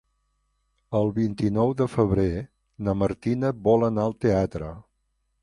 [0.99, 2.25] El vint-i-nou de febrer
[2.89, 4.73] na Martina vol anar al teatre.